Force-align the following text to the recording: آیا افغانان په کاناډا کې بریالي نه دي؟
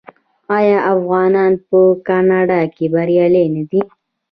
آیا 0.57 0.77
افغانان 0.93 1.53
په 1.67 1.79
کاناډا 2.07 2.61
کې 2.75 2.85
بریالي 2.93 3.45
نه 3.55 3.63
دي؟ 3.69 3.81